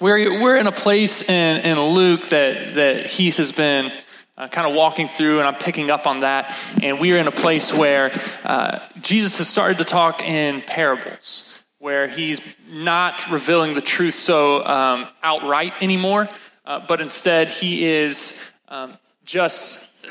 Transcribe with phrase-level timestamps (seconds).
[0.00, 3.90] we're, we're in a place in, in Luke that, that Heath has been
[4.36, 6.56] uh, kind of walking through, and I'm picking up on that.
[6.80, 8.12] And we are in a place where
[8.44, 14.64] uh, Jesus has started to talk in parables, where He's not revealing the truth so
[14.64, 16.28] um, outright anymore,
[16.64, 20.06] uh, but instead He is um, just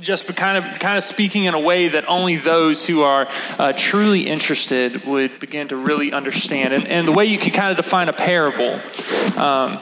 [0.00, 3.26] just kind of kind of speaking in a way that only those who are
[3.58, 6.74] uh, truly interested would begin to really understand.
[6.74, 8.78] And, and the way you can kind of define a parable.
[9.38, 9.78] Um,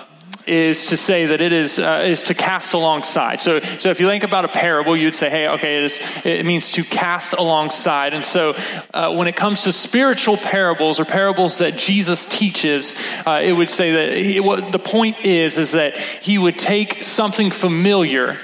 [0.47, 3.41] is to say that it is uh, is to cast alongside.
[3.41, 6.45] So, so if you think about a parable, you'd say, "Hey, okay, it is it
[6.45, 8.55] means to cast alongside." And so,
[8.93, 12.95] uh, when it comes to spiritual parables or parables that Jesus teaches,
[13.27, 17.03] uh, it would say that he, what the point is is that he would take
[17.03, 18.37] something familiar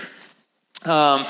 [0.86, 1.24] um,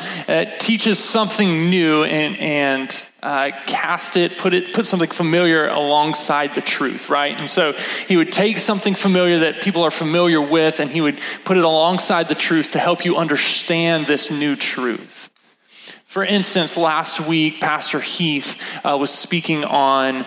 [0.59, 6.61] teaches something new and, and uh, cast it, put it, put something familiar alongside the
[6.61, 7.37] truth, right?
[7.37, 7.73] And so
[8.07, 11.65] he would take something familiar that people are familiar with, and he would put it
[11.65, 15.29] alongside the truth to help you understand this new truth.
[16.05, 20.25] For instance, last week, Pastor Heath uh, was speaking on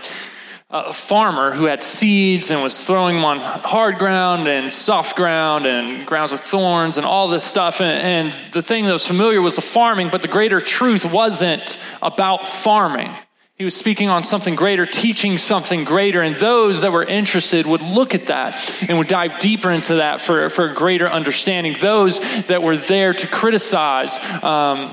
[0.74, 5.68] a farmer who had seeds and was throwing them on hard ground and soft ground
[5.68, 7.80] and grounds with thorns and all this stuff.
[7.80, 11.80] And, and, the thing that was familiar was the farming, but the greater truth wasn't
[12.02, 13.12] about farming.
[13.56, 17.82] He was speaking on something greater, teaching something greater, and those that were interested would
[17.82, 21.76] look at that and would dive deeper into that for, for a greater understanding.
[21.80, 24.92] Those that were there to criticize um,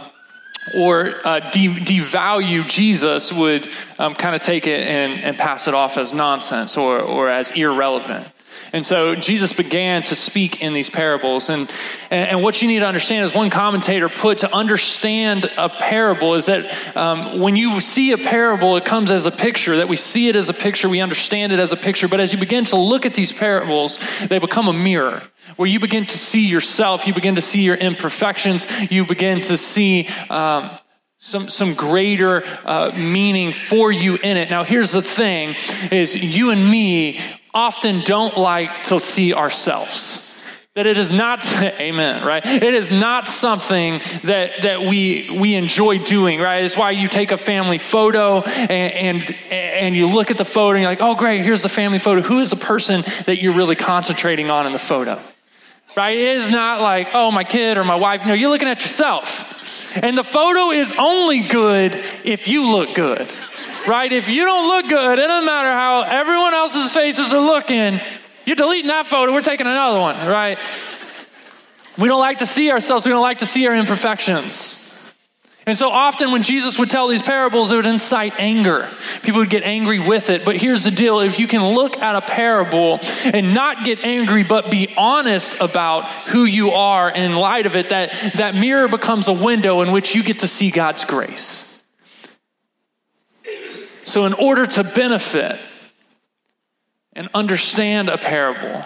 [0.76, 3.66] or uh, de- devalue Jesus would
[3.98, 7.50] um, kind of take it and, and pass it off as nonsense or, or as
[7.56, 8.30] irrelevant.
[8.72, 11.50] And so Jesus began to speak in these parables.
[11.50, 11.70] And,
[12.10, 16.46] and what you need to understand is one commentator put to understand a parable is
[16.46, 20.28] that um, when you see a parable, it comes as a picture, that we see
[20.28, 22.08] it as a picture, we understand it as a picture.
[22.08, 25.22] But as you begin to look at these parables, they become a mirror
[25.56, 29.56] where you begin to see yourself, you begin to see your imperfections, you begin to
[29.56, 30.70] see um,
[31.18, 34.48] some, some greater uh, meaning for you in it.
[34.48, 35.54] Now, here's the thing
[35.90, 37.20] is you and me
[37.54, 40.28] often don't like to see ourselves
[40.76, 41.44] that it is not
[41.80, 46.90] amen right it is not something that that we we enjoy doing right it's why
[46.90, 50.90] you take a family photo and and, and you look at the photo and you're
[50.90, 54.48] like oh great here's the family photo who is the person that you're really concentrating
[54.50, 55.18] on in the photo
[55.96, 56.16] right?
[56.16, 58.26] It is not like, oh, my kid or my wife.
[58.26, 59.96] No, you're looking at yourself.
[59.96, 61.94] And the photo is only good
[62.24, 63.26] if you look good,
[63.86, 64.12] right?
[64.12, 68.00] If you don't look good, it doesn't matter how everyone else's faces are looking,
[68.46, 70.58] you're deleting that photo, we're taking another one, right?
[71.98, 74.90] We don't like to see ourselves, we don't like to see our imperfections.
[75.66, 78.88] And so often when Jesus would tell these parables, it would incite anger.
[79.22, 80.44] People would get angry with it.
[80.44, 84.42] But here's the deal if you can look at a parable and not get angry,
[84.42, 89.28] but be honest about who you are in light of it, that, that mirror becomes
[89.28, 91.79] a window in which you get to see God's grace.
[94.10, 95.56] So, in order to benefit
[97.12, 98.84] and understand a parable,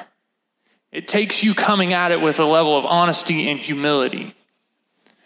[0.92, 4.34] it takes you coming at it with a level of honesty and humility.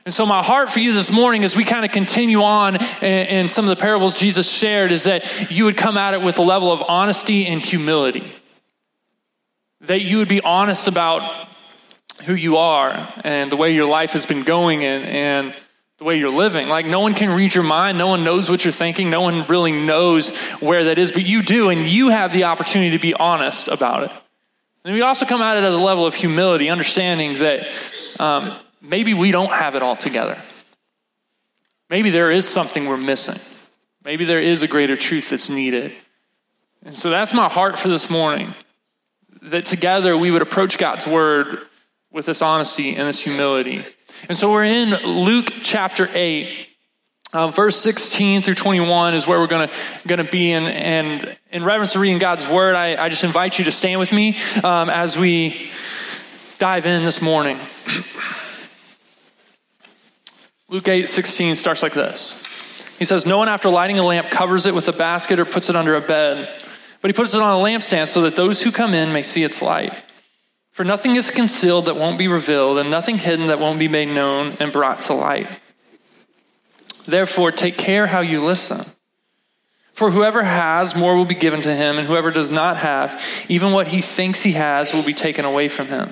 [0.05, 3.49] And so, my heart for you this morning, as we kind of continue on in,
[3.49, 6.43] some of the parables Jesus shared, is that you would come at it with a
[6.43, 8.31] level of honesty and humility.
[9.81, 11.23] That you would be honest about
[12.25, 12.95] who you are
[13.25, 15.55] and the way your life has been going and, and
[15.99, 16.69] the way you're living.
[16.69, 17.99] Like, no one can read your mind.
[17.99, 19.11] No one knows what you're thinking.
[19.11, 22.97] No one really knows where that is, but you do, and you have the opportunity
[22.97, 24.11] to be honest about it.
[24.85, 27.69] And we also come at it as a level of humility, understanding that.
[28.19, 30.39] Um, maybe we don't have it all together.
[31.91, 33.71] Maybe there is something we're missing.
[34.05, 35.93] Maybe there is a greater truth that's needed.
[36.85, 38.55] And so that's my heart for this morning
[39.43, 41.59] that together we would approach God's word
[42.11, 43.85] with this honesty and this humility.
[44.29, 44.91] And so we're in
[45.25, 46.67] Luke chapter 8.
[47.31, 49.69] Uh, verse 16 through 21 is where we're going
[50.07, 50.53] to be.
[50.53, 54.01] And, and in reverence to reading God's word, I, I just invite you to stand
[54.01, 55.71] with me um, as we
[56.59, 57.59] dive in this morning.
[60.71, 62.47] Luke 8 16 starts like this.
[62.99, 65.69] He says, No one after lighting a lamp covers it with a basket or puts
[65.69, 66.49] it under a bed,
[67.01, 69.45] but he puts it on a lampstand so that those who come in may see
[69.45, 69.93] its light.
[70.79, 74.11] For nothing is concealed that won't be revealed, and nothing hidden that won't be made
[74.11, 75.49] known and brought to light.
[77.05, 78.87] Therefore, take care how you listen.
[79.93, 83.73] For whoever has, more will be given to him, and whoever does not have, even
[83.73, 86.11] what he thinks he has will be taken away from him.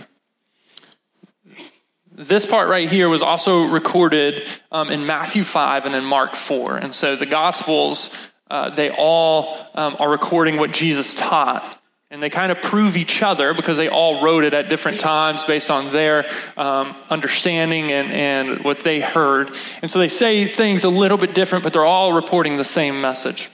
[2.11, 4.43] This part right here was also recorded
[4.73, 6.79] um, in Matthew 5 and in Mark 4.
[6.79, 11.76] And so the Gospels, uh, they all um, are recording what Jesus taught
[12.11, 15.45] And they kind of prove each other because they all wrote it at different times
[15.45, 16.25] based on their
[16.57, 19.51] um, understanding and, and what they heard.
[19.83, 23.01] And so they say things a little bit different, but they're all reporting the same
[23.01, 23.51] message.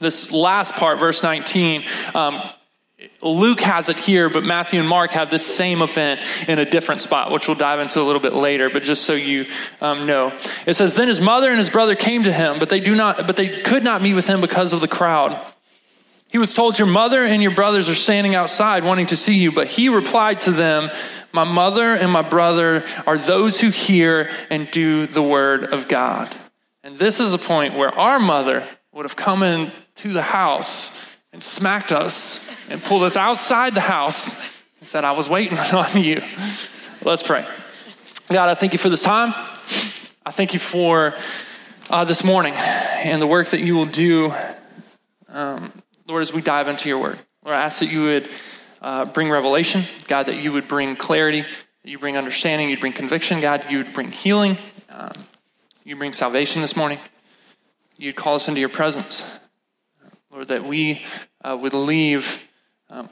[0.00, 1.84] This last part, verse 19,
[2.16, 2.42] um,
[3.22, 7.00] Luke has it here, but Matthew and Mark have this same event in a different
[7.00, 8.70] spot, which we'll dive into a little bit later.
[8.70, 9.44] But just so you
[9.80, 10.32] um, know,
[10.66, 13.26] it says, "Then his mother and his brother came to him, but they do not,
[13.26, 15.36] but they could not meet with him because of the crowd."
[16.32, 19.52] He was told, Your mother and your brothers are standing outside wanting to see you.
[19.52, 20.90] But he replied to them,
[21.30, 26.34] My mother and my brother are those who hear and do the word of God.
[26.82, 31.42] And this is a point where our mother would have come into the house and
[31.42, 36.22] smacked us and pulled us outside the house and said, I was waiting on you.
[37.04, 37.46] Let's pray.
[38.30, 39.34] God, I thank you for this time.
[40.24, 41.14] I thank you for
[41.90, 44.32] uh, this morning and the work that you will do
[45.28, 45.70] um,
[46.12, 48.28] Lord, as we dive into your word, Lord, I ask that you would
[48.82, 52.92] uh, bring revelation, God, that you would bring clarity, that you bring understanding, you'd bring
[52.92, 54.58] conviction, God, you would bring healing,
[54.90, 55.12] um,
[55.86, 56.98] you bring salvation this morning.
[57.96, 59.40] You'd call us into your presence.
[60.30, 61.02] Lord, that we
[61.42, 62.52] uh, would leave
[62.90, 63.08] um,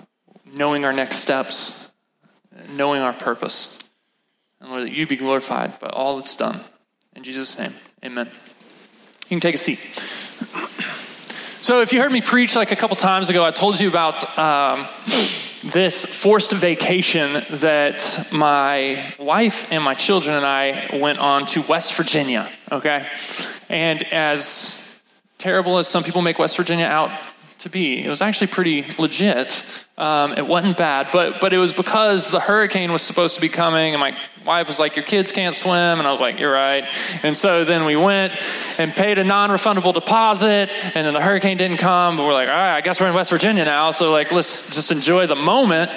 [0.54, 1.94] knowing our next steps,
[2.68, 3.94] knowing our purpose.
[4.60, 6.58] And Lord, that you be glorified by all that's done.
[7.16, 7.72] In Jesus' name,
[8.04, 8.26] amen.
[8.26, 9.78] You can take a seat.
[11.62, 14.38] So, if you heard me preach like a couple times ago, I told you about
[14.38, 14.86] um,
[15.74, 21.92] this forced vacation that my wife and my children and I went on to West
[21.96, 23.06] Virginia, okay?
[23.68, 25.04] And as
[25.36, 27.10] terrible as some people make West Virginia out
[27.58, 29.84] to be, it was actually pretty legit.
[30.00, 33.50] Um, it wasn't bad, but but it was because the hurricane was supposed to be
[33.50, 34.16] coming, and my
[34.46, 36.86] wife was like, "Your kids can't swim," and I was like, "You're right."
[37.22, 38.32] And so then we went
[38.78, 42.16] and paid a non-refundable deposit, and then the hurricane didn't come.
[42.16, 44.74] But we're like, "All right, I guess we're in West Virginia now, so like let's
[44.74, 45.90] just enjoy the moment."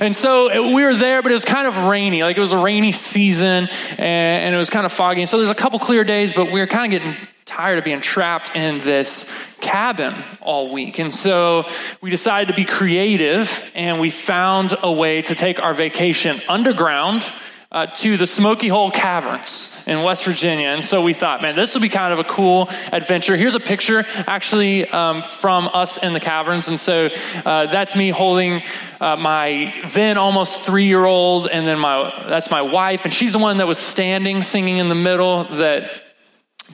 [0.00, 2.52] And so it, we were there, but it was kind of rainy, like it was
[2.52, 3.68] a rainy season,
[3.98, 5.20] and, and it was kind of foggy.
[5.20, 7.14] And so there's a couple clear days, but we were kind of getting
[7.44, 10.98] tired of being trapped in this cabin all week.
[10.98, 11.66] And so
[12.00, 17.24] we decided to be creative and we found a way to take our vacation underground.
[17.72, 20.68] Uh, to the Smoke Hole Caverns in West Virginia.
[20.68, 23.36] And so we thought, man, this will be kind of a cool adventure.
[23.36, 26.68] Here's a picture actually um, from us in the caverns.
[26.68, 27.08] And so
[27.44, 28.62] uh, that's me holding
[29.00, 33.06] uh, my then almost three year old, and then my that's my wife.
[33.06, 36.03] And she's the one that was standing singing in the middle that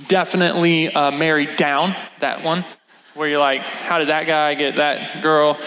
[0.09, 2.65] definitely uh, married down, that one,
[3.15, 5.59] where you're like, how did that guy get that girl?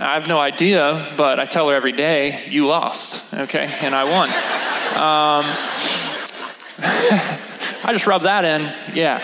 [0.00, 4.04] I have no idea, but I tell her every day, you lost, okay, and I
[4.04, 4.28] won.
[4.28, 5.44] Um,
[7.84, 8.72] I just rubbed that in.
[8.94, 9.20] Yeah,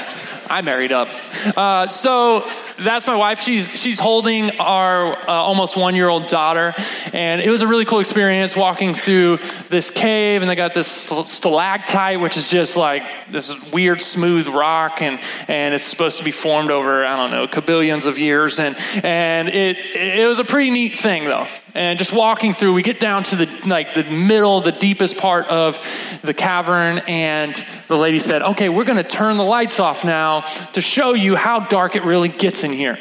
[0.51, 1.09] I married up.
[1.57, 2.45] Uh, so
[2.79, 3.41] that's my wife.
[3.41, 6.75] She's she's holding our uh, almost one year old daughter,
[7.13, 9.39] and it was a really cool experience walking through
[9.69, 10.43] this cave.
[10.43, 15.75] And they got this stalactite, which is just like this weird smooth rock, and and
[15.75, 19.79] it's supposed to be formed over I don't know kabillions of years, and and it
[19.95, 23.37] it was a pretty neat thing though and just walking through we get down to
[23.37, 25.79] the like the middle the deepest part of
[26.23, 27.55] the cavern and
[27.89, 30.41] the lady said okay we're going to turn the lights off now
[30.73, 32.99] to show you how dark it really gets in here.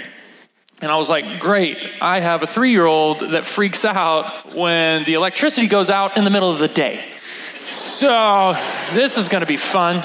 [0.81, 1.77] And i was like great.
[2.01, 6.51] I have a three-year-old that freaks out when the electricity goes out in the middle
[6.51, 7.01] of the day.
[7.71, 8.55] So
[8.93, 10.03] this is going to be fun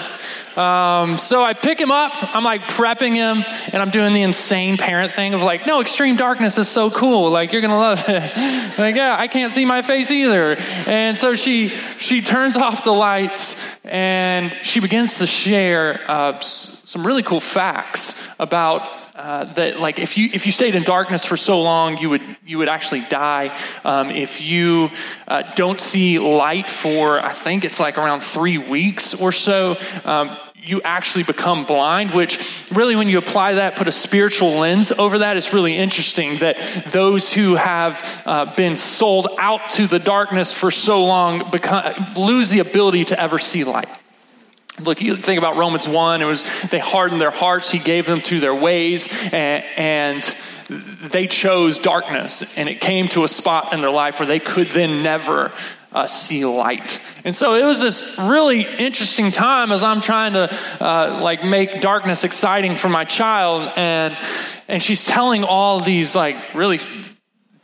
[0.58, 2.12] um, so I pick him up.
[2.34, 6.16] I'm like prepping him, and I'm doing the insane parent thing of like, no, extreme
[6.16, 7.30] darkness is so cool.
[7.30, 8.78] Like you're gonna love it.
[8.78, 10.56] like yeah, I can't see my face either.
[10.86, 17.06] And so she she turns off the lights and she begins to share uh, some
[17.06, 18.82] really cool facts about
[19.18, 22.22] uh, that like if you if you stayed in darkness for so long you would
[22.46, 23.50] you would actually die
[23.84, 24.90] um, if you
[25.26, 29.74] uh, don't see light for i think it's like around three weeks or so
[30.04, 30.30] um,
[30.68, 32.38] you actually become blind, which
[32.70, 36.58] really, when you apply that, put a spiritual lens over that, it's really interesting that
[36.92, 42.50] those who have uh, been sold out to the darkness for so long become, lose
[42.50, 43.88] the ability to ever see light.
[44.82, 48.20] Look, you think about Romans 1, it was they hardened their hearts, he gave them
[48.22, 50.22] to their ways, and, and
[50.68, 54.66] they chose darkness, and it came to a spot in their life where they could
[54.66, 55.50] then never
[55.92, 57.00] uh, see light.
[57.24, 61.80] And so it was this really interesting time as I'm trying to uh, like make
[61.80, 64.16] darkness exciting for my child, and
[64.68, 66.78] and she's telling all these like really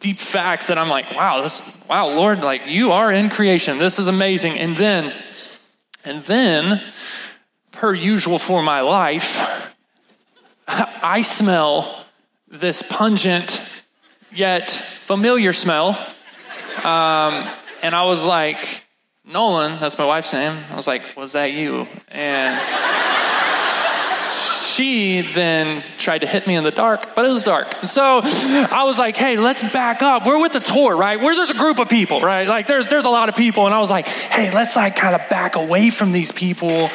[0.05, 3.79] deep facts that I'm like, wow, this, wow, Lord, like you are in creation.
[3.79, 4.59] This is amazing.
[4.59, 5.15] And then,
[6.05, 6.83] and then,
[7.73, 9.75] per usual for my life,
[10.69, 12.05] I smell
[12.49, 13.83] this pungent
[14.31, 15.91] yet familiar smell.
[16.85, 17.47] Um,
[17.85, 18.83] and I was like,
[19.27, 20.57] Nolan, that's my wife's name.
[20.71, 21.87] I was like, was that you?
[22.09, 22.59] And
[24.33, 27.71] she then tried to hit me in the dark, but it was dark.
[27.83, 30.27] So I was like, hey, let's back up.
[30.27, 31.21] We're with the tour, right?
[31.21, 32.49] Where there's a group of people, right?
[32.49, 33.67] Like there's there's a lot of people.
[33.67, 36.89] And I was like, hey, let's like kind of back away from these people.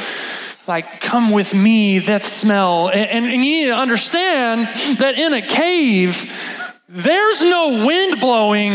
[0.68, 2.90] Like, come with me, that smell.
[2.90, 4.68] And, and, and you need to understand
[4.98, 8.72] that in a cave, there's no wind blowing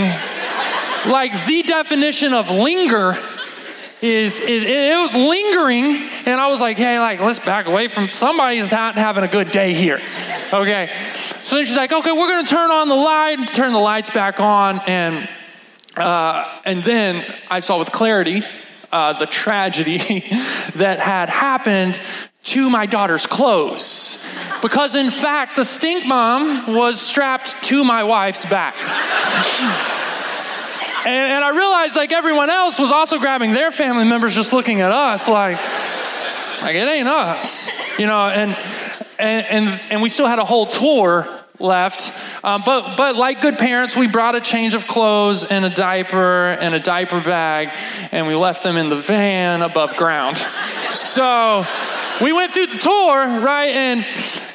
[1.06, 3.16] like the definition of linger
[4.00, 5.96] is, is it was lingering,
[6.26, 9.50] and I was like, hey, like let's back away from somebody's not having a good
[9.50, 9.98] day here.
[10.52, 10.90] Okay.
[11.42, 14.40] So then she's like, okay, we're gonna turn on the light, turn the lights back
[14.40, 15.28] on, and
[15.96, 18.42] uh, and then I saw with clarity
[18.92, 19.98] uh, the tragedy
[20.76, 21.98] that had happened
[22.44, 24.38] to my daughter's clothes.
[24.60, 28.74] Because in fact, the stink mom was strapped to my wife's back.
[31.06, 34.80] And, and I realized like everyone else was also grabbing their family members, just looking
[34.80, 35.56] at us like,
[36.62, 38.28] like it ain't us, you know.
[38.28, 38.56] And
[39.18, 41.28] and and, and we still had a whole tour
[41.60, 42.44] left.
[42.44, 46.48] Um, but, but like good parents, we brought a change of clothes and a diaper
[46.48, 47.70] and a diaper bag,
[48.12, 50.36] and we left them in the van above ground.
[50.90, 51.64] So
[52.20, 53.70] we went through the tour, right?
[53.70, 54.06] And,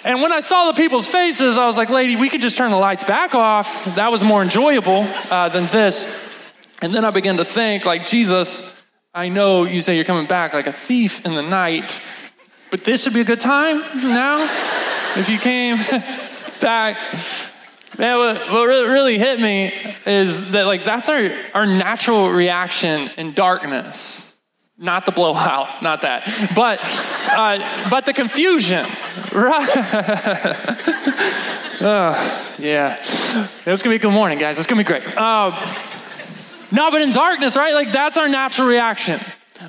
[0.03, 2.71] and when I saw the people's faces, I was like, lady, we could just turn
[2.71, 3.95] the lights back off.
[3.95, 6.28] That was more enjoyable uh, than this.
[6.81, 10.53] And then I began to think, like, Jesus, I know you say you're coming back
[10.53, 12.01] like a thief in the night,
[12.71, 14.43] but this would be a good time now
[15.17, 15.77] if you came
[16.61, 16.97] back.
[17.97, 19.73] Man, what, what really hit me
[20.05, 24.41] is that, like, that's our, our natural reaction in darkness.
[24.77, 26.23] Not the blowout, not that.
[26.55, 26.79] But,
[27.31, 28.85] uh, but the confusion,
[29.33, 29.69] right?
[31.81, 32.95] uh, yeah.
[33.01, 34.57] It's to be a good morning, guys.
[34.57, 35.03] It's to be great.
[35.17, 35.51] Uh,
[36.71, 37.73] no, but in darkness, right?
[37.73, 39.19] Like that's our natural reaction.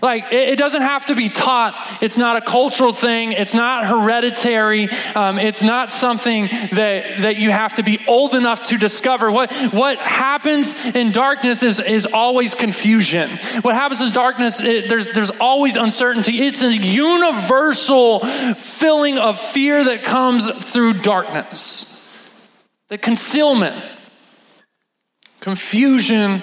[0.03, 1.75] Like it, doesn't have to be taught.
[2.01, 3.33] It's not a cultural thing.
[3.33, 4.89] It's not hereditary.
[5.17, 9.33] Um, it's not something that that you have to be old enough to discover.
[9.33, 13.29] What what happens in darkness is is always confusion.
[13.63, 16.41] What happens in darkness, it, there's there's always uncertainty.
[16.41, 21.97] It's a universal feeling of fear that comes through darkness.
[22.89, 23.77] The concealment,
[25.41, 26.43] confusion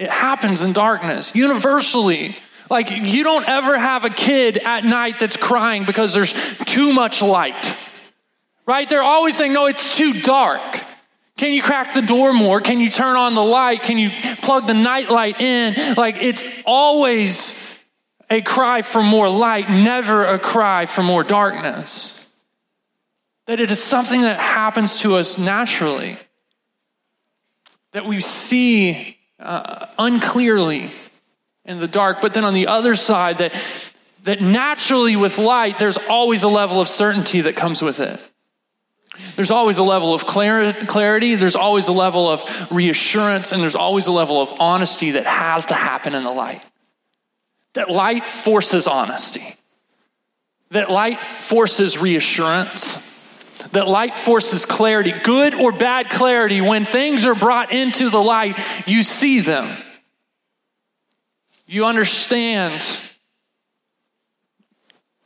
[0.00, 2.34] it happens in darkness, universally.
[2.70, 7.20] Like, you don't ever have a kid at night that's crying because there's too much
[7.20, 8.02] light,
[8.64, 8.88] right?
[8.88, 10.62] They're always saying, no, it's too dark.
[11.36, 12.62] Can you crack the door more?
[12.62, 13.82] Can you turn on the light?
[13.82, 14.08] Can you
[14.40, 15.94] plug the nightlight in?
[15.96, 17.86] Like, it's always
[18.30, 22.42] a cry for more light, never a cry for more darkness.
[23.44, 26.16] That it is something that happens to us naturally.
[27.92, 30.90] That we see uh, unclearly
[31.64, 32.20] in the dark.
[32.20, 33.54] But then on the other side, that,
[34.24, 38.20] that naturally with light, there's always a level of certainty that comes with it.
[39.36, 44.06] There's always a level of clarity, there's always a level of reassurance, and there's always
[44.06, 46.64] a level of honesty that has to happen in the light.
[47.74, 49.58] That light forces honesty,
[50.70, 53.09] that light forces reassurance
[53.72, 56.60] that light forces clarity, good or bad clarity.
[56.60, 59.68] When things are brought into the light, you see them.
[61.66, 62.84] You understand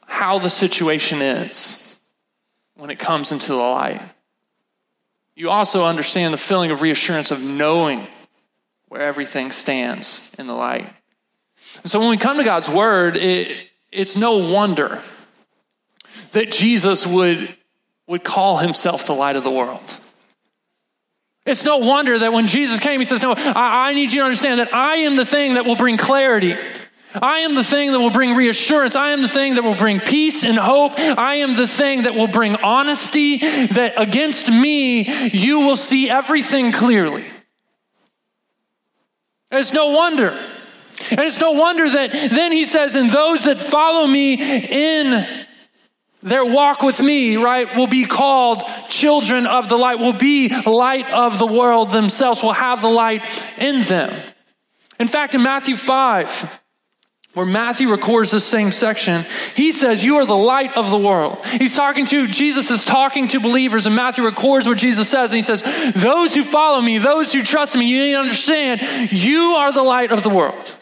[0.07, 2.15] how the situation is
[2.77, 4.01] when it comes into the light.
[5.35, 8.07] You also understand the feeling of reassurance of knowing
[8.89, 10.87] where everything stands in the light.
[11.83, 15.03] And so when we come to God's word, it, it's no wonder
[16.33, 17.57] that Jesus would
[18.07, 19.99] would call himself the light of the world.
[21.47, 24.25] It's no wonder that when Jesus came, he says, No, I, I, need you to
[24.25, 26.55] understand that I am the thing that will bring clarity.
[27.21, 28.97] I am the thing that will bring reassurance.
[28.97, 30.99] I am the thing that will bring peace and hope.
[30.99, 36.73] I am the thing that will bring honesty, that against me, you will see everything
[36.73, 37.25] clearly.
[39.53, 40.31] It's no wonder.
[41.11, 45.27] And it's no wonder that then he says, And those that follow me in
[46.25, 51.09] their walk with me, right, will be called children of the light, will be light
[51.11, 53.23] of the world themselves, will have the light
[53.59, 54.11] in them.
[54.99, 56.63] In fact, in Matthew 5,
[57.35, 59.23] where Matthew records this same section,
[59.55, 61.45] he says, You are the light of the world.
[61.45, 65.37] He's talking to, Jesus is talking to believers, and Matthew records what Jesus says, and
[65.37, 65.63] he says,
[65.95, 68.81] Those who follow me, those who trust me, you need to understand,
[69.13, 70.74] you are the light of the world.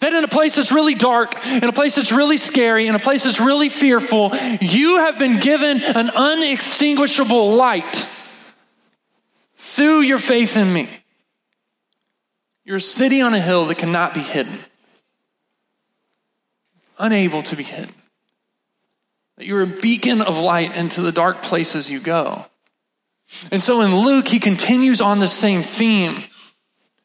[0.00, 3.00] That in a place that's really dark, in a place that's really scary, in a
[3.00, 7.96] place that's really fearful, you have been given an unextinguishable light
[9.56, 10.88] through your faith in me.
[12.64, 14.58] You're a city on a hill that cannot be hidden,
[16.98, 17.94] unable to be hidden.
[19.36, 22.44] That you're a beacon of light into the dark places you go.
[23.50, 26.22] And so in Luke, he continues on the same theme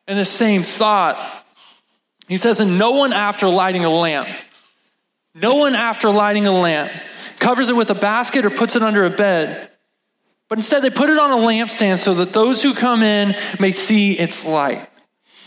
[0.07, 1.42] and the same thought.
[2.27, 4.27] He says, And no one after lighting a lamp,
[5.35, 6.91] no one after lighting a lamp
[7.39, 9.69] covers it with a basket or puts it under a bed,
[10.47, 13.71] but instead they put it on a lampstand so that those who come in may
[13.71, 14.87] see its light.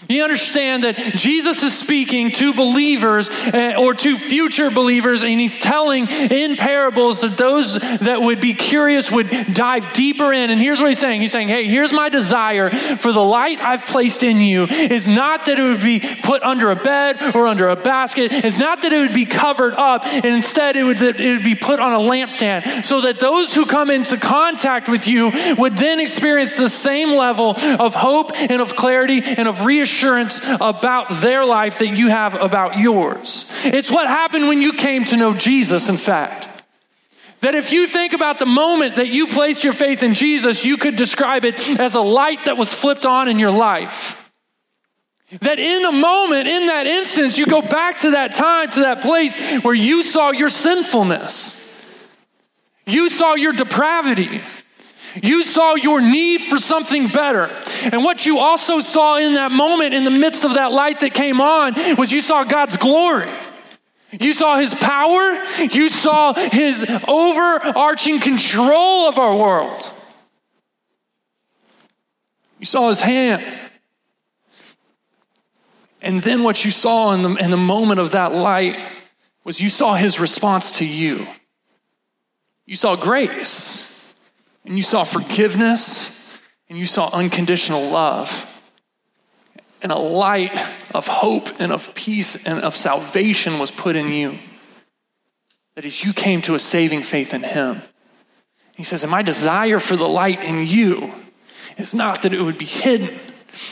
[0.09, 5.59] You understand that Jesus is speaking to believers eh, or to future believers, and he's
[5.59, 10.51] telling in parables that those that would be curious would dive deeper in.
[10.51, 11.21] And here's what he's saying.
[11.21, 14.65] He's saying, Hey, here's my desire for the light I've placed in you.
[14.65, 18.59] Is not that it would be put under a bed or under a basket, it's
[18.59, 21.81] not that it would be covered up, and instead it would, it would be put
[21.81, 26.57] on a lampstand so that those who come into contact with you would then experience
[26.57, 29.96] the same level of hope and of clarity and of reassurance
[30.61, 33.61] about their life that you have about yours.
[33.65, 36.49] It's what happened when you came to know Jesus, in fact.
[37.41, 40.76] That if you think about the moment that you placed your faith in Jesus, you
[40.76, 44.33] could describe it as a light that was flipped on in your life.
[45.41, 49.03] That in a moment, in that instance, you go back to that time, to that
[49.03, 52.17] place where you saw your sinfulness.
[52.87, 54.41] You saw your depravity.
[55.23, 57.50] You saw your need for something better.
[57.82, 61.14] And what you also saw in that moment, in the midst of that light that
[61.14, 63.28] came on, was you saw God's glory.
[64.18, 65.42] You saw his power.
[65.70, 69.92] You saw his overarching control of our world.
[72.58, 73.42] You saw his hand.
[76.02, 78.78] And then what you saw in the, in the moment of that light
[79.44, 81.26] was you saw his response to you.
[82.64, 83.96] You saw grace
[84.66, 88.52] and you saw forgiveness, and you saw unconditional love,
[89.82, 90.52] and a light
[90.94, 94.38] of hope and of peace and of salvation was put in you.
[95.76, 97.83] That as you came to a saving faith in Him,
[98.76, 101.12] He says, And my desire for the light in you
[101.79, 103.14] is not that it would be hidden.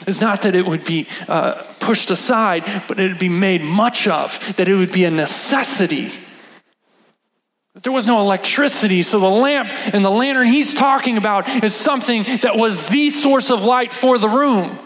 [0.07, 4.07] It's not that it would be uh, pushed aside, but it would be made much
[4.07, 6.11] of, that it would be a necessity
[7.83, 12.23] there was no electricity, so the lamp and the lantern he's talking about is something
[12.43, 14.79] that was the source of light for the room.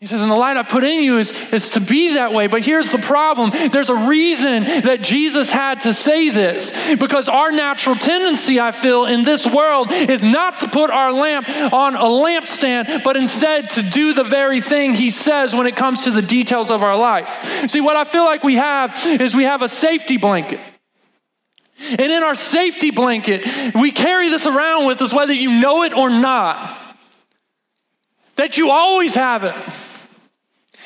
[0.00, 2.48] He says, and the light I put in you is, is to be that way.
[2.48, 3.52] But here's the problem.
[3.70, 6.96] There's a reason that Jesus had to say this.
[6.96, 11.48] Because our natural tendency, I feel, in this world is not to put our lamp
[11.72, 16.00] on a lampstand, but instead to do the very thing he says when it comes
[16.00, 17.70] to the details of our life.
[17.70, 20.58] See, what I feel like we have is we have a safety blanket.
[21.90, 25.92] And in our safety blanket, we carry this around with us whether you know it
[25.92, 26.78] or not.
[28.36, 29.54] That you always have it.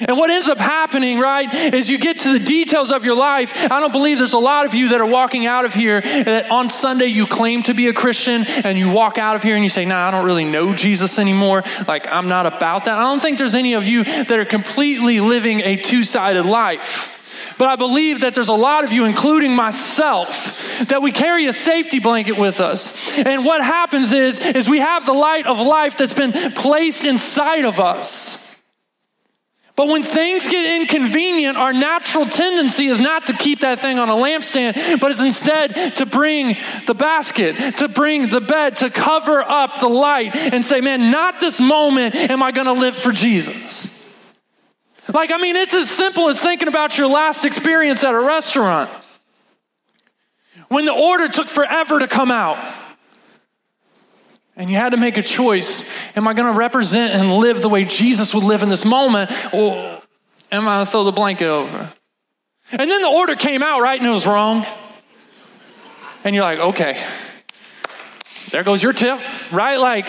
[0.00, 3.70] And what ends up happening, right, is you get to the details of your life.
[3.72, 6.50] I don't believe there's a lot of you that are walking out of here that
[6.50, 9.64] on Sunday you claim to be a Christian and you walk out of here and
[9.64, 11.62] you say, nah, I don't really know Jesus anymore.
[11.88, 12.98] Like, I'm not about that.
[12.98, 17.15] I don't think there's any of you that are completely living a two sided life.
[17.58, 21.52] But I believe that there's a lot of you, including myself, that we carry a
[21.52, 23.18] safety blanket with us.
[23.18, 27.64] And what happens is, is we have the light of life that's been placed inside
[27.64, 28.46] of us.
[29.74, 34.08] But when things get inconvenient, our natural tendency is not to keep that thing on
[34.08, 39.42] a lampstand, but it's instead to bring the basket, to bring the bed, to cover
[39.42, 43.12] up the light and say, man, not this moment am I going to live for
[43.12, 43.95] Jesus.
[45.12, 48.90] Like, I mean, it's as simple as thinking about your last experience at a restaurant.
[50.68, 52.58] When the order took forever to come out,
[54.56, 57.68] and you had to make a choice am I going to represent and live the
[57.68, 59.72] way Jesus would live in this moment, or
[60.50, 61.92] am I going to throw the blanket over?
[62.72, 64.66] And then the order came out, right, and it was wrong.
[66.24, 67.00] And you're like, okay,
[68.50, 69.20] there goes your tip,
[69.52, 69.76] right?
[69.76, 70.08] Like,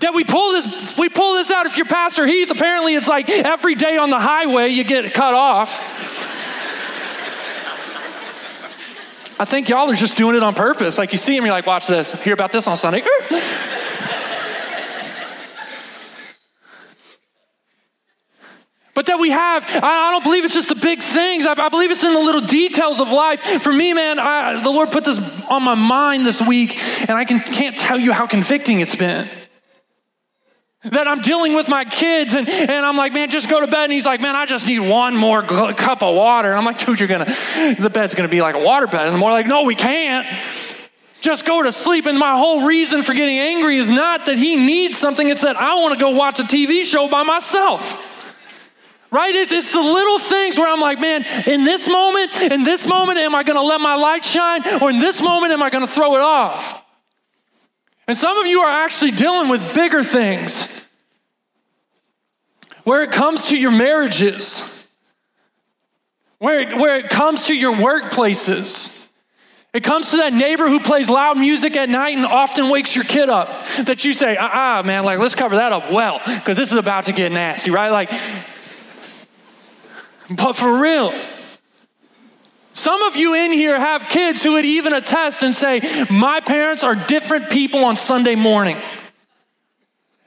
[0.00, 1.66] that we pull this, we pull this out.
[1.66, 5.34] If you're Pastor Heath, apparently it's like every day on the highway you get cut
[5.34, 6.08] off.
[9.38, 10.98] I think y'all are just doing it on purpose.
[10.98, 12.22] Like you see him, you're like, watch this.
[12.22, 13.02] Hear about this on Sunday.
[18.92, 21.46] But that we have, I don't believe it's just the big things.
[21.46, 23.40] I, believe it's in the little details of life.
[23.62, 26.76] For me, man, I, the Lord put this on my mind this week,
[27.08, 29.26] and I can, can't tell you how convicting it's been.
[30.84, 33.84] That I'm dealing with my kids and, and I'm like, man, just go to bed.
[33.84, 36.48] And he's like, man, I just need one more cup of water.
[36.48, 39.06] And I'm like, dude, you're to, the bed's to be like a water bed.
[39.06, 40.26] And the more like, no, we can't.
[41.20, 42.06] just go to sleep.
[42.06, 45.56] And my whole reason for getting angry is not that he needs something, it's that
[45.56, 48.06] I want to go watch a TV show by myself.
[49.12, 49.34] Right?
[49.34, 53.18] It's, it's the little things where I'm like, man, in this moment, in this moment,
[53.18, 54.62] am I to let my light shine?
[54.80, 56.79] Or in this moment, am I to throw it off?
[58.10, 60.90] And some of you are actually dealing with bigger things.
[62.82, 64.92] Where it comes to your marriages,
[66.38, 69.16] where it, where it comes to your workplaces,
[69.72, 73.04] it comes to that neighbor who plays loud music at night and often wakes your
[73.04, 73.46] kid up.
[73.84, 76.78] That you say, ah, uh-uh, man, like, let's cover that up well, because this is
[76.78, 77.90] about to get nasty, right?
[77.90, 78.10] Like,
[80.36, 81.12] but for real,
[82.80, 86.82] some of you in here have kids who would even attest and say, My parents
[86.82, 88.78] are different people on Sunday morning.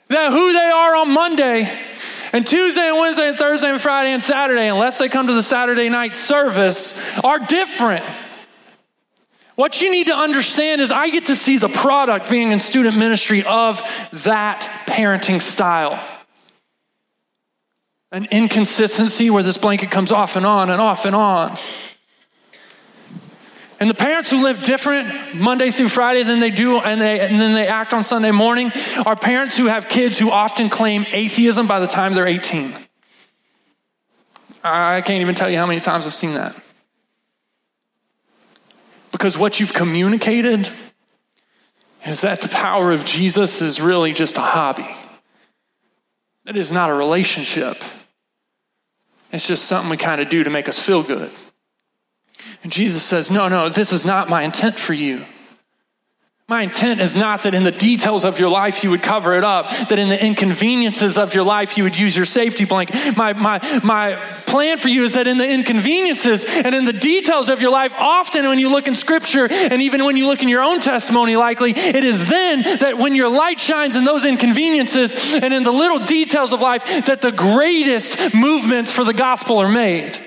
[0.09, 1.67] That who they are on Monday
[2.31, 5.41] and Tuesday and Wednesday and Thursday and Friday and Saturday, unless they come to the
[5.41, 8.05] Saturday night service, are different.
[9.55, 12.97] What you need to understand is I get to see the product being in student
[12.97, 13.81] ministry of
[14.23, 15.99] that parenting style.
[18.11, 21.57] An inconsistency where this blanket comes off and on and off and on.
[23.83, 27.37] And the parents who live different Monday through Friday than they do and, they, and
[27.37, 28.71] then they act on Sunday morning
[29.05, 32.71] are parents who have kids who often claim atheism by the time they're 18.
[34.63, 36.57] I can't even tell you how many times I've seen that.
[39.11, 40.65] Because what you've communicated
[42.05, 44.87] is that the power of Jesus is really just a hobby.
[46.45, 47.75] That is not a relationship.
[49.33, 51.29] It's just something we kind of do to make us feel good.
[52.63, 55.23] And Jesus says, No, no, this is not my intent for you.
[56.49, 59.45] My intent is not that in the details of your life you would cover it
[59.45, 63.15] up, that in the inconveniences of your life you would use your safety blanket.
[63.15, 67.47] My, my, my plan for you is that in the inconveniences and in the details
[67.47, 70.49] of your life, often when you look in scripture and even when you look in
[70.49, 75.15] your own testimony, likely, it is then that when your light shines in those inconveniences
[75.41, 79.71] and in the little details of life that the greatest movements for the gospel are
[79.71, 80.19] made.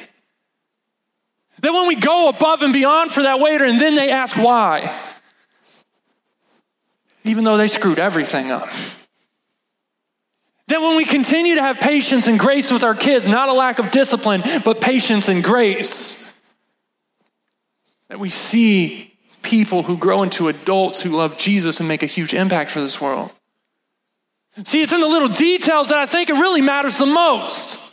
[1.60, 5.02] That when we go above and beyond for that waiter and then they ask why
[7.26, 8.68] even though they screwed everything up.
[10.68, 13.78] Then, when we continue to have patience and grace with our kids, not a lack
[13.78, 16.54] of discipline, but patience and grace,
[18.08, 22.34] that we see people who grow into adults who love Jesus and make a huge
[22.34, 23.32] impact for this world.
[24.64, 27.85] See, it's in the little details that I think it really matters the most.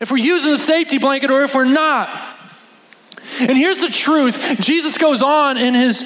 [0.00, 2.08] If we're using the safety blanket or if we're not.
[3.40, 6.02] And here's the truth Jesus goes on in his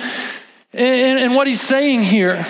[0.73, 2.45] in, and what he's saying here.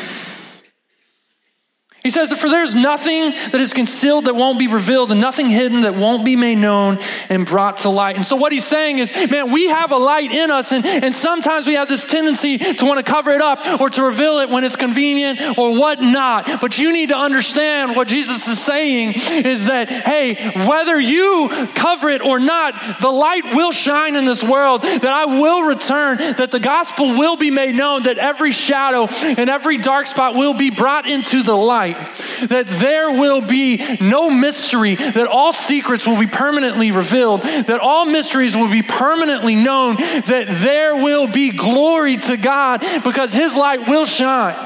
[2.02, 5.82] He says, For there's nothing that is concealed that won't be revealed, and nothing hidden
[5.82, 8.16] that won't be made known and brought to light.
[8.16, 11.14] And so, what he's saying is, man, we have a light in us, and, and
[11.14, 14.48] sometimes we have this tendency to want to cover it up or to reveal it
[14.48, 16.60] when it's convenient or whatnot.
[16.60, 22.08] But you need to understand what Jesus is saying is that, hey, whether you cover
[22.08, 26.50] it or not, the light will shine in this world, that I will return, that
[26.50, 30.70] the gospel will be made known, that every shadow and every dark spot will be
[30.70, 36.26] brought into the light that there will be no mystery, that all secrets will be
[36.26, 42.36] permanently revealed, that all mysteries will be permanently known, that there will be glory to
[42.36, 44.56] God because His light will shine.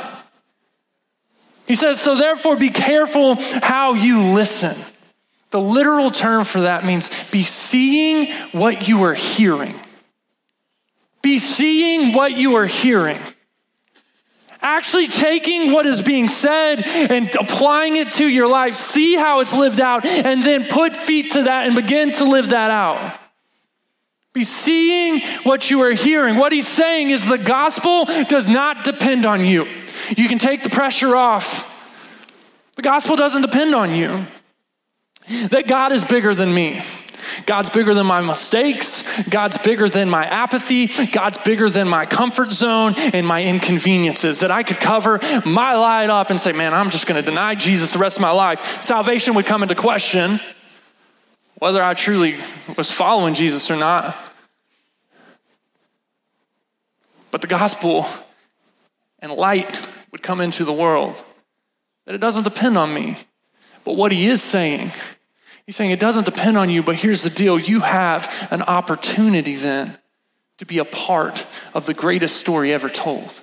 [1.66, 4.94] He says, so therefore be careful how you listen.
[5.50, 9.74] The literal term for that means be seeing what you are hearing.
[11.22, 13.18] Be seeing what you are hearing
[14.64, 19.54] actually taking what is being said and applying it to your life, see how it's
[19.54, 23.20] lived out, and then put feet to that and begin to live that out.
[24.32, 26.36] Be seeing what you are hearing.
[26.36, 29.66] What he's saying is the gospel does not depend on you.
[30.16, 31.70] You can take the pressure off.
[32.74, 34.26] The gospel doesn't depend on you.
[35.50, 36.82] That God is bigger than me.
[37.46, 39.28] God's bigger than my mistakes.
[39.28, 40.86] God's bigger than my apathy.
[41.06, 44.40] God's bigger than my comfort zone and my inconveniences.
[44.40, 47.54] That I could cover my light up and say, man, I'm just going to deny
[47.54, 48.82] Jesus the rest of my life.
[48.82, 50.38] Salvation would come into question
[51.58, 52.34] whether I truly
[52.76, 54.14] was following Jesus or not.
[57.30, 58.06] But the gospel
[59.18, 61.20] and light would come into the world.
[62.06, 63.16] That it doesn't depend on me.
[63.84, 64.90] But what he is saying
[65.66, 69.56] He's saying it doesn't depend on you, but here's the deal you have an opportunity
[69.56, 69.96] then
[70.58, 73.40] to be a part of the greatest story ever told.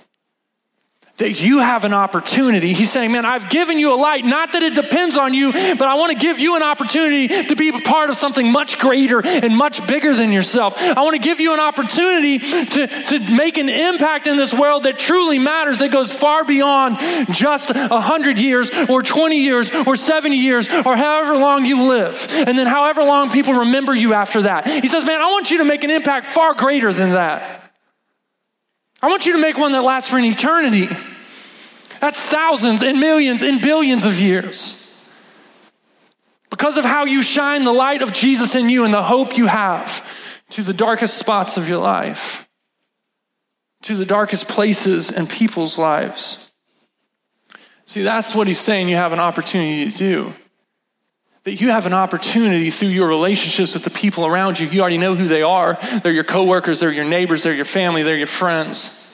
[1.22, 2.74] That you have an opportunity.
[2.74, 5.84] He's saying, Man, I've given you a light, not that it depends on you, but
[5.84, 9.56] I want to give you an opportunity to be part of something much greater and
[9.56, 10.82] much bigger than yourself.
[10.82, 14.84] I want to give you an opportunity to, to make an impact in this world
[14.84, 16.98] that truly matters, that goes far beyond
[17.32, 22.28] just 100 years or 20 years or 70 years or however long you live.
[22.48, 24.66] And then however long people remember you after that.
[24.66, 27.60] He says, Man, I want you to make an impact far greater than that.
[29.04, 30.88] I want you to make one that lasts for an eternity.
[32.02, 34.88] That's thousands and millions and billions of years.
[36.50, 39.46] Because of how you shine the light of Jesus in you and the hope you
[39.46, 42.50] have to the darkest spots of your life,
[43.84, 46.52] to the darkest places and people's lives.
[47.86, 50.34] See, that's what he's saying you have an opportunity to do.
[51.44, 54.68] That you have an opportunity through your relationships with the people around you.
[54.68, 55.78] You already know who they are.
[56.02, 59.11] They're your coworkers, they're your neighbors, they're your family, they're your friends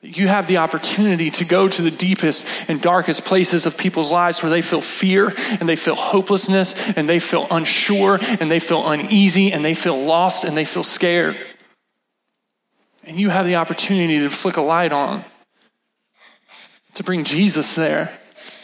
[0.00, 4.42] you have the opportunity to go to the deepest and darkest places of people's lives
[4.42, 8.88] where they feel fear and they feel hopelessness and they feel unsure and they feel
[8.88, 11.36] uneasy and they feel lost and they feel scared.
[13.04, 15.24] And you have the opportunity to flick a light on,
[16.94, 18.12] to bring Jesus there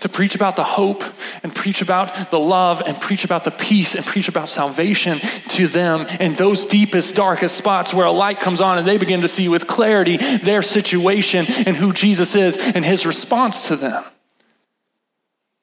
[0.04, 1.02] to preach about the hope
[1.42, 5.66] and preach about the love and preach about the peace and preach about salvation to
[5.66, 9.28] them in those deepest, darkest spots where a light comes on and they begin to
[9.28, 14.02] see with clarity their situation and who Jesus is and his response to them.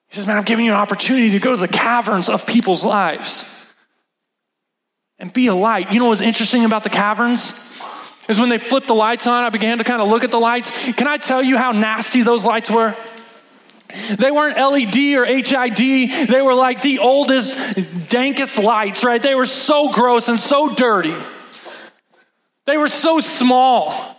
[0.10, 2.84] He says, Man, I'm giving you an opportunity to go to the caverns of people's
[2.84, 3.76] lives
[5.20, 5.94] and be a light.
[5.94, 7.80] You know what's interesting about the caverns?
[8.28, 10.40] Is when they flipped the lights on, I began to kind of look at the
[10.40, 10.94] lights.
[10.94, 12.96] Can I tell you how nasty those lights were?
[14.18, 16.28] They weren't LED or HID.
[16.28, 17.58] They were like the oldest,
[18.10, 19.22] dankest lights, right?
[19.22, 21.16] They were so gross and so dirty.
[22.66, 24.12] They were so small.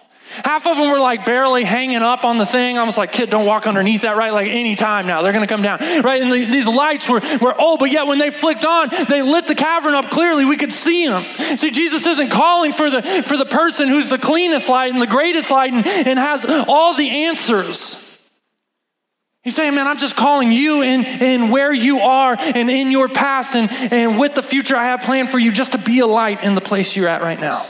[0.45, 2.79] Half of them were like barely hanging up on the thing.
[2.79, 4.33] I was like, kid, don't walk underneath that, right?
[4.33, 6.23] Like any time now, they're going to come down, right?
[6.23, 9.47] And the, these lights were, were old, but yet when they flicked on, they lit
[9.47, 10.45] the cavern up clearly.
[10.45, 11.23] We could see them.
[11.23, 15.07] See, Jesus isn't calling for the, for the person who's the cleanest light and the
[15.07, 18.12] greatest light and, and has all the answers.
[19.43, 23.09] He's saying, man, I'm just calling you in, in where you are and in your
[23.09, 26.07] past and, and with the future I have planned for you just to be a
[26.07, 27.67] light in the place you're at right now.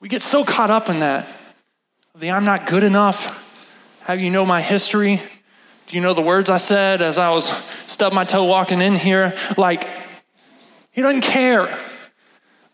[0.00, 1.26] We get so caught up in that.
[2.14, 4.02] The I'm not good enough.
[4.04, 5.20] How you know my history?
[5.86, 8.96] Do you know the words I said as I was stubbed my toe walking in
[8.96, 9.34] here?
[9.56, 9.88] Like,
[10.92, 11.74] he doesn't care.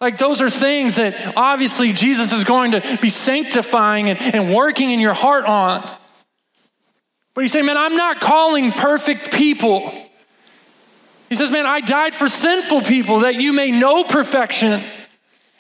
[0.01, 4.91] Like, those are things that obviously Jesus is going to be sanctifying and, and working
[4.91, 5.89] in your heart on.
[7.35, 9.91] But he's saying, man, I'm not calling perfect people.
[11.29, 14.79] He says, man, I died for sinful people that you may know perfection.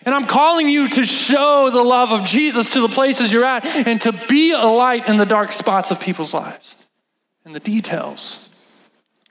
[0.04, 3.64] And I'm calling you to show the love of Jesus to the places you're at
[3.64, 6.90] and to be a light in the dark spots of people's lives
[7.44, 8.48] and the details.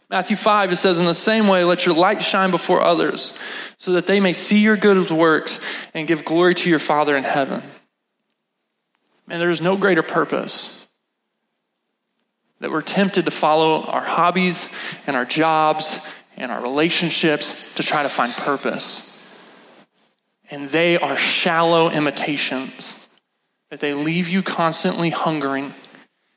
[0.10, 3.40] Matthew 5, it says, In the same way, let your light shine before others
[3.78, 7.24] so that they may see your good works and give glory to your Father in
[7.24, 7.62] heaven.
[9.28, 10.81] Man, there is no greater purpose
[12.62, 18.04] that we're tempted to follow our hobbies and our jobs and our relationships to try
[18.04, 19.18] to find purpose.
[20.52, 23.20] And they are shallow imitations,
[23.70, 25.74] that they leave you constantly hungering.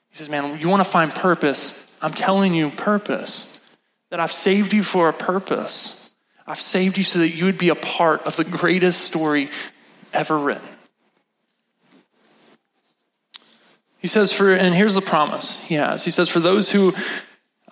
[0.09, 1.99] He says, Man, you want to find purpose?
[2.03, 3.77] I'm telling you purpose,
[4.11, 6.17] that I've saved you for a purpose.
[6.47, 9.49] I've saved you so that you would be a part of the greatest story
[10.13, 10.69] ever written.
[14.05, 16.05] He says, for, and here's the promise he has.
[16.05, 16.93] He says, for those who,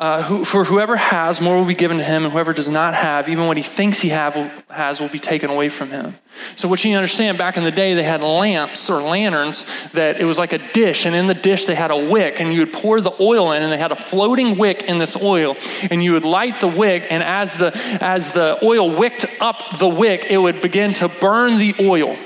[0.00, 2.94] uh, who for whoever has, more will be given to him, and whoever does not
[2.94, 4.34] have, even what he thinks he have,
[4.70, 6.14] has, will be taken away from him.
[6.56, 9.92] So, what you need to understand, back in the day, they had lamps or lanterns
[9.92, 12.50] that it was like a dish, and in the dish they had a wick, and
[12.50, 15.54] you would pour the oil in, and they had a floating wick in this oil,
[15.90, 19.86] and you would light the wick, and as the as the oil wicked up the
[19.86, 22.16] wick, it would begin to burn the oil.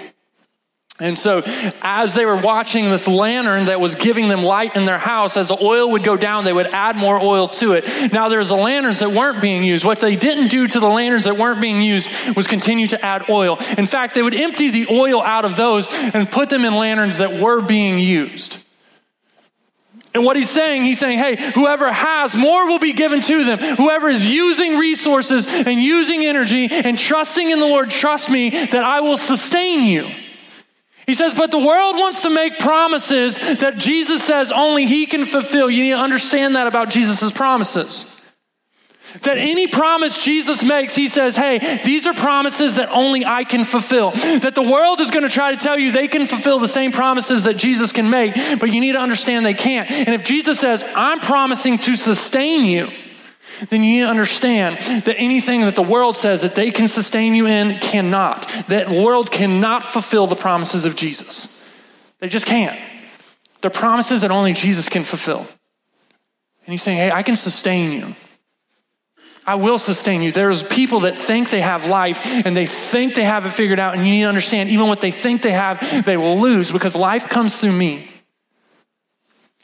[0.98, 1.42] And so,
[1.82, 5.48] as they were watching this lantern that was giving them light in their house, as
[5.48, 7.85] the oil would go down, they would add more oil to it.
[8.14, 9.85] Now, there's the lanterns that weren't being used.
[9.85, 13.28] What they didn't do to the lanterns that weren't being used was continue to add
[13.28, 13.59] oil.
[13.76, 17.18] In fact, they would empty the oil out of those and put them in lanterns
[17.18, 18.66] that were being used.
[20.14, 23.59] And what he's saying, he's saying, hey, whoever has, more will be given to them.
[23.59, 28.82] Whoever is using resources and using energy and trusting in the Lord, trust me that
[28.82, 30.09] I will sustain you.
[31.06, 35.24] He says, but the world wants to make promises that Jesus says only he can
[35.24, 35.70] fulfill.
[35.70, 38.34] You need to understand that about Jesus' promises.
[39.22, 43.64] That any promise Jesus makes, he says, hey, these are promises that only I can
[43.64, 44.10] fulfill.
[44.10, 46.90] That the world is going to try to tell you they can fulfill the same
[46.90, 49.90] promises that Jesus can make, but you need to understand they can't.
[49.90, 52.88] And if Jesus says, I'm promising to sustain you,
[53.68, 57.34] then you need to understand that anything that the world says that they can sustain
[57.34, 58.48] you in cannot.
[58.68, 61.62] That world cannot fulfill the promises of Jesus.
[62.18, 62.78] They just can't.
[63.60, 65.38] They're promises that only Jesus can fulfill.
[65.38, 68.14] And he's saying, hey, I can sustain you.
[69.46, 70.32] I will sustain you.
[70.32, 73.94] There's people that think they have life and they think they have it figured out,
[73.94, 76.96] and you need to understand even what they think they have, they will lose because
[76.96, 78.08] life comes through me.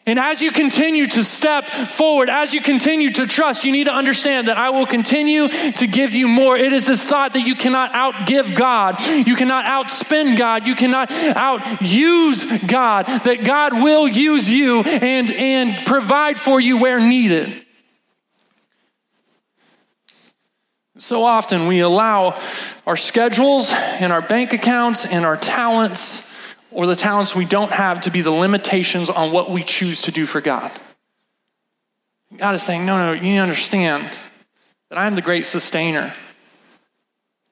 [0.05, 3.93] And as you continue to step forward, as you continue to trust, you need to
[3.93, 6.57] understand that I will continue to give you more.
[6.57, 9.01] It is this thought that you cannot outgive God.
[9.01, 10.67] You cannot outspend God.
[10.67, 13.07] You cannot outuse God.
[13.07, 17.65] That God will use you and, and provide for you where needed.
[20.97, 22.41] So often we allow
[22.89, 26.32] our schedules and our bank accounts and our talents
[26.75, 30.11] or the talents we don't have to be the limitations on what we choose to
[30.11, 30.71] do for God.
[32.37, 34.09] God is saying, no, no, you need to understand
[34.89, 36.15] that I am the great sustainer.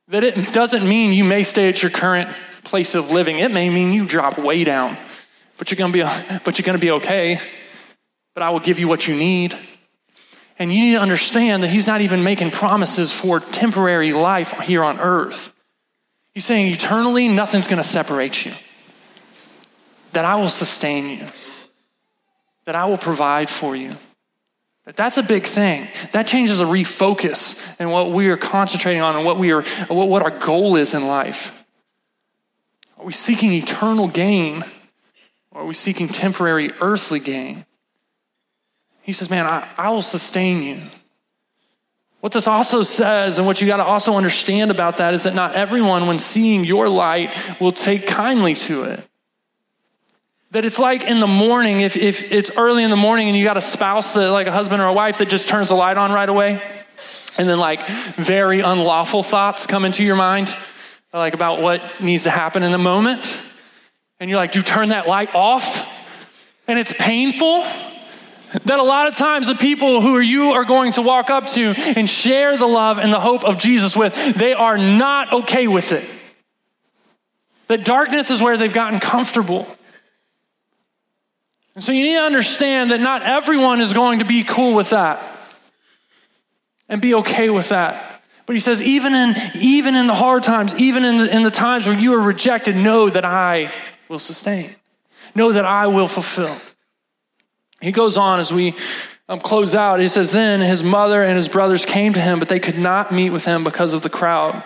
[0.08, 2.28] That it doesn't mean you may stay at your current
[2.64, 3.38] place of living.
[3.38, 4.96] It may mean you drop way down,
[5.58, 6.02] but you're gonna be,
[6.44, 7.38] but you're gonna be okay.
[8.34, 9.56] But I will give you what you need.
[10.58, 14.82] And you need to understand that He's not even making promises for temporary life here
[14.82, 15.56] on earth.
[16.32, 18.52] He's saying eternally, nothing's gonna separate you
[20.12, 21.26] that I will sustain you,
[22.64, 23.94] that I will provide for you.
[24.96, 25.86] That's a big thing.
[26.12, 30.22] That changes a refocus in what we are concentrating on and what we are what
[30.22, 31.64] our goal is in life.
[32.98, 34.64] Are we seeking eternal gain
[35.52, 37.64] or are we seeking temporary earthly gain?
[39.02, 40.80] He says, Man, I, I will sustain you.
[42.20, 45.34] What this also says, and what you got to also understand about that, is that
[45.34, 49.08] not everyone, when seeing your light, will take kindly to it.
[50.52, 53.44] That it's like in the morning, if, if it's early in the morning and you
[53.44, 55.96] got a spouse, that, like a husband or a wife, that just turns the light
[55.96, 56.60] on right away,
[57.38, 57.86] and then like
[58.16, 60.52] very unlawful thoughts come into your mind,
[61.12, 63.20] like about what needs to happen in the moment.
[64.18, 66.58] And you're like, do you turn that light off?
[66.66, 67.64] And it's painful.
[68.64, 71.72] That a lot of times the people who you are going to walk up to
[71.96, 75.92] and share the love and the hope of Jesus with, they are not okay with
[75.92, 76.04] it.
[77.68, 79.68] That darkness is where they've gotten comfortable.
[81.80, 84.90] And so you need to understand that not everyone is going to be cool with
[84.90, 85.18] that
[86.90, 88.22] and be okay with that.
[88.44, 91.50] But he says, even in, even in the hard times, even in the, in the
[91.50, 93.72] times where you are rejected, know that I
[94.10, 94.68] will sustain.
[95.34, 96.54] Know that I will fulfill.
[97.80, 98.74] He goes on as we
[99.26, 100.00] um, close out.
[100.00, 103.10] He says, Then his mother and his brothers came to him, but they could not
[103.10, 104.62] meet with him because of the crowd.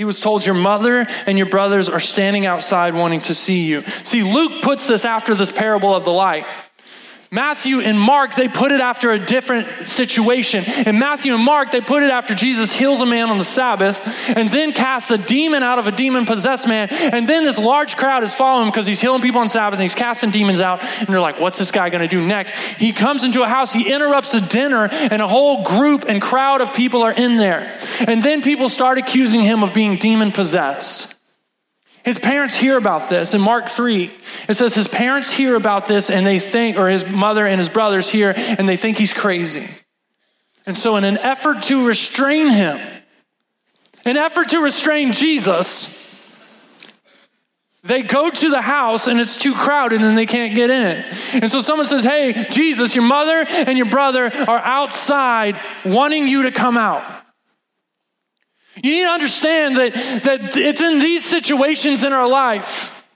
[0.00, 3.82] He was told, Your mother and your brothers are standing outside wanting to see you.
[3.82, 6.46] See, Luke puts this after this parable of the light.
[7.32, 10.64] Matthew and Mark, they put it after a different situation.
[10.84, 14.04] In Matthew and Mark, they put it after Jesus heals a man on the Sabbath
[14.36, 16.88] and then casts a demon out of a demon possessed man.
[16.90, 19.84] And then this large crowd is following him because he's healing people on Sabbath and
[19.84, 20.82] he's casting demons out.
[20.98, 22.52] And they're like, what's this guy going to do next?
[22.78, 26.60] He comes into a house, he interrupts a dinner, and a whole group and crowd
[26.60, 27.78] of people are in there.
[28.08, 31.09] And then people start accusing him of being demon possessed.
[32.04, 34.10] His parents hear about this in Mark 3.
[34.48, 37.68] It says his parents hear about this and they think, or his mother and his
[37.68, 39.66] brothers hear, and they think he's crazy.
[40.66, 42.78] And so, in an effort to restrain him,
[44.04, 46.10] an effort to restrain Jesus,
[47.82, 51.04] they go to the house and it's too crowded and they can't get in.
[51.42, 56.42] And so someone says, Hey, Jesus, your mother and your brother are outside wanting you
[56.42, 57.02] to come out.
[58.82, 59.92] You need to understand that,
[60.24, 63.08] that it's in these situations in our life.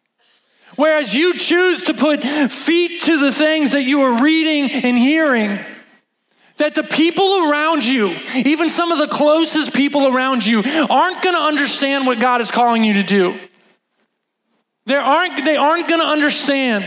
[0.77, 5.59] Whereas you choose to put feet to the things that you are reading and hearing,
[6.57, 11.37] that the people around you, even some of the closest people around you, aren't going
[11.37, 13.39] to understand what God is calling you to do.
[14.87, 16.85] They aren't, they aren't going to understand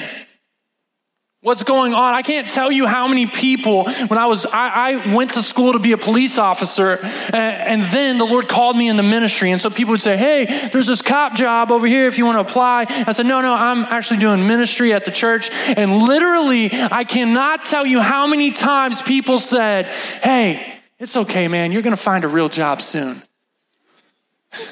[1.41, 2.13] what's going on.
[2.13, 5.73] I can't tell you how many people, when I was, I, I went to school
[5.73, 6.97] to be a police officer,
[7.34, 9.52] and, and, then the Lord called me into ministry.
[9.52, 12.38] And so people would say, Hey, there's this cop job over here if you want
[12.38, 12.86] to apply.
[12.89, 15.49] I said, No, no, I'm actually doing ministry at the church.
[15.51, 21.72] And literally, I cannot tell you how many times people said, Hey, it's okay, man.
[21.72, 23.16] You're going to find a real job soon.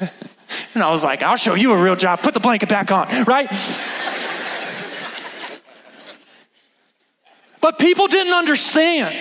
[0.74, 2.20] and I was like, I'll show you a real job.
[2.20, 3.48] Put the blanket back on, right?
[7.66, 9.12] But people didn't understand.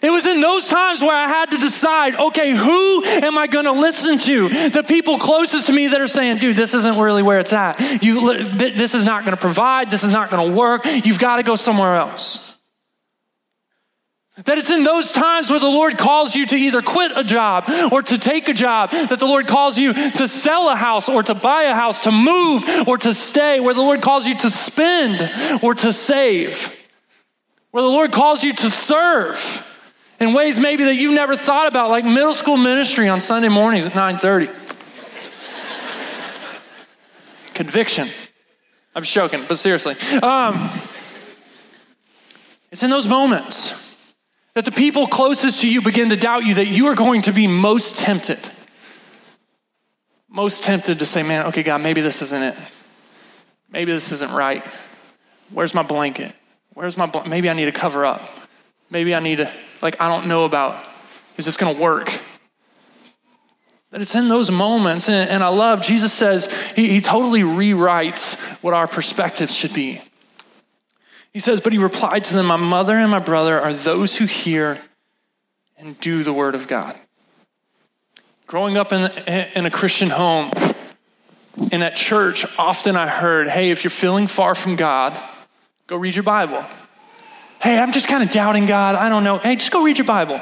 [0.00, 3.64] It was in those times where I had to decide, okay, who am I going
[3.64, 4.68] to listen to?
[4.68, 8.04] The people closest to me that are saying, dude, this isn't really where it's at.
[8.04, 9.90] You, this is not going to provide.
[9.90, 10.82] This is not going to work.
[10.84, 12.60] You've got to go somewhere else.
[14.44, 17.68] That it's in those times where the Lord calls you to either quit a job
[17.90, 21.24] or to take a job, that the Lord calls you to sell a house or
[21.24, 24.50] to buy a house, to move or to stay, where the Lord calls you to
[24.50, 25.18] spend
[25.64, 26.82] or to save,
[27.74, 31.90] where the Lord calls you to serve in ways maybe that you've never thought about,
[31.90, 34.46] like middle school ministry on Sunday mornings at 9:30.
[37.54, 38.06] Conviction.
[38.94, 39.96] I'm joking, but seriously.
[40.22, 40.70] Um,
[42.70, 44.14] it's in those moments
[44.54, 47.32] that the people closest to you begin to doubt you that you are going to
[47.32, 48.38] be most tempted.
[50.28, 52.54] Most tempted to say, man, okay, God, maybe this isn't it.
[53.68, 54.62] Maybe this isn't right.
[55.50, 56.36] Where's my blanket?
[56.74, 58.20] Where's my, maybe I need to cover up.
[58.90, 59.50] Maybe I need to
[59.80, 60.82] like I don't know about.
[61.36, 62.12] Is this going to work?
[63.90, 68.62] That it's in those moments, and, and I love, Jesus says he, he totally rewrites
[68.62, 70.00] what our perspectives should be.
[71.32, 74.26] He says, But he replied to them, My mother and my brother are those who
[74.26, 74.78] hear
[75.76, 76.96] and do the word of God.
[78.46, 79.10] Growing up in,
[79.54, 80.50] in a Christian home
[81.72, 85.16] and at church, often I heard, Hey, if you're feeling far from God,
[85.86, 86.64] go read your Bible.
[87.60, 88.94] Hey, I'm just kind of doubting God.
[88.94, 89.38] I don't know.
[89.38, 90.40] Hey, just go read your Bible.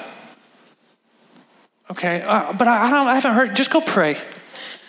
[1.90, 3.55] Okay, uh, but I, I, don't, I haven't heard.
[3.55, 4.16] Just go pray.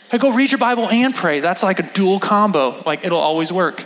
[0.10, 1.40] Hey, go read your Bible and pray.
[1.40, 2.82] That's like a dual combo.
[2.86, 3.84] Like it'll always work.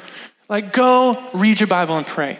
[0.49, 2.39] Like go read your Bible and pray.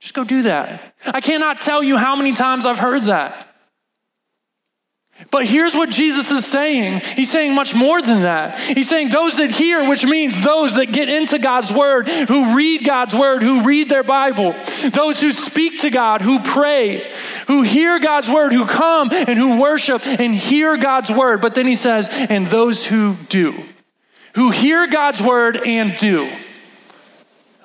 [0.00, 0.94] Just go do that.
[1.04, 3.47] I cannot tell you how many times I've heard that.
[5.30, 7.00] But here's what Jesus is saying.
[7.16, 8.58] He's saying much more than that.
[8.58, 12.84] He's saying those that hear, which means those that get into God's word, who read
[12.84, 14.54] God's word, who read their Bible,
[14.92, 17.04] those who speak to God, who pray,
[17.48, 21.40] who hear God's word, who come and who worship and hear God's word.
[21.40, 23.54] But then he says, and those who do,
[24.34, 26.30] who hear God's word and do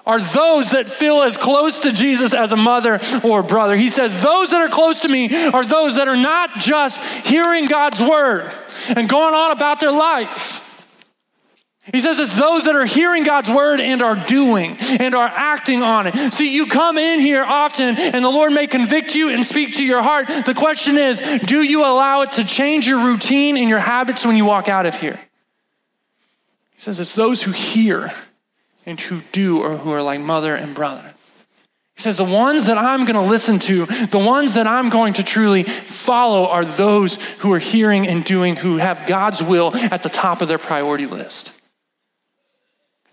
[0.05, 3.75] are those that feel as close to Jesus as a mother or a brother.
[3.75, 7.65] He says, Those that are close to me are those that are not just hearing
[7.65, 8.51] God's word
[8.95, 10.61] and going on about their life.
[11.91, 15.83] He says it's those that are hearing God's word and are doing and are acting
[15.83, 16.33] on it.
[16.33, 19.85] See, you come in here often and the Lord may convict you and speak to
[19.85, 20.27] your heart.
[20.27, 24.37] The question is, do you allow it to change your routine and your habits when
[24.37, 25.19] you walk out of here?
[26.71, 28.13] He says it's those who hear
[28.85, 31.13] and who do or who are like mother and brother.
[31.95, 35.13] He says, The ones that I'm going to listen to, the ones that I'm going
[35.13, 40.03] to truly follow are those who are hearing and doing, who have God's will at
[40.03, 41.61] the top of their priority list.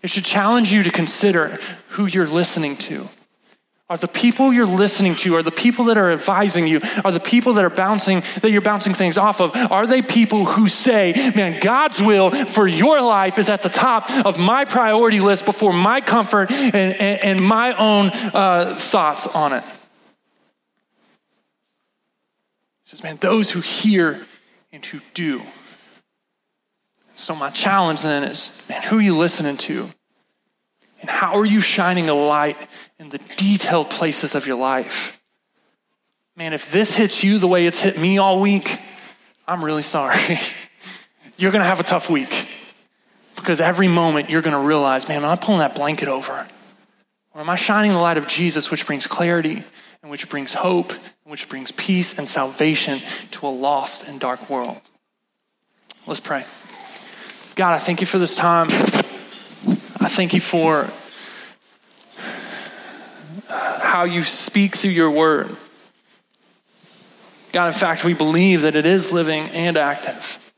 [0.01, 1.47] It should challenge you to consider
[1.89, 3.07] who you're listening to.
[3.91, 7.19] Are the people you're listening to, are the people that are advising you, are the
[7.19, 11.11] people that are bouncing, that you're bouncing things off of, are they people who say,
[11.35, 15.73] man, God's will for your life is at the top of my priority list before
[15.73, 19.63] my comfort and, and, and my own uh, thoughts on it?
[22.83, 24.25] He says, man, those who hear
[24.71, 25.41] and who do.
[27.15, 29.89] So my challenge then is, man, who are you listening to?
[31.01, 32.57] And how are you shining a light
[32.99, 35.21] in the detailed places of your life?
[36.35, 38.79] Man, if this hits you the way it's hit me all week,
[39.47, 40.17] I'm really sorry.
[41.37, 42.29] you're going to have a tough week
[43.35, 46.47] because every moment you're going to realize, man, am I pulling that blanket over?
[47.33, 49.63] Or am I shining the light of Jesus, which brings clarity
[50.03, 52.99] and which brings hope and which brings peace and salvation
[53.31, 54.81] to a lost and dark world?
[56.07, 56.45] Let's pray.
[57.55, 58.67] God, I thank you for this time.
[60.11, 60.89] Thank you for
[63.47, 65.55] how you speak through your word.
[67.53, 70.53] God, in fact, we believe that it is living and active.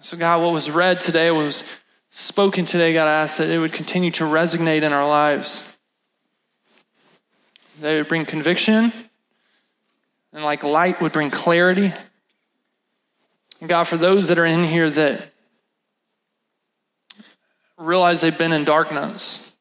[0.00, 3.58] So, God, what was read today, what was spoken today, God, I ask that it
[3.58, 5.78] would continue to resonate in our lives.
[7.80, 8.92] That it would bring conviction,
[10.34, 11.94] and like light would bring clarity.
[13.60, 15.30] And God, for those that are in here that
[17.76, 19.56] realize they've been in darkness.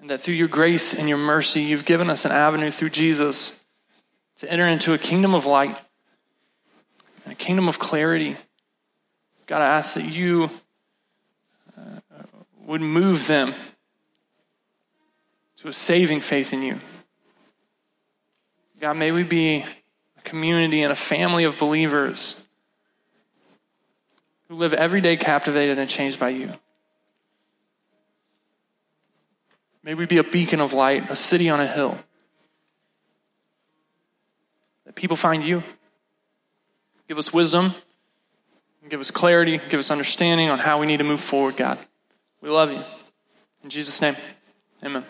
[0.00, 3.64] And that through your grace and your mercy, you've given us an avenue through Jesus
[4.38, 5.78] to enter into a kingdom of light,
[7.28, 8.36] a kingdom of clarity.
[9.46, 10.48] God, I ask that you
[11.76, 12.00] uh,
[12.64, 13.52] would move them
[15.58, 16.78] to a saving faith in you.
[18.80, 19.66] God, may we be
[20.16, 22.48] a community and a family of believers
[24.50, 26.52] who live every day captivated and changed by you.
[29.84, 31.96] May we be a beacon of light, a city on a hill.
[34.86, 35.62] That people find you.
[37.06, 37.72] Give us wisdom,
[38.88, 41.78] give us clarity, give us understanding on how we need to move forward, God.
[42.40, 42.82] We love you.
[43.62, 44.16] In Jesus' name,
[44.84, 45.04] amen.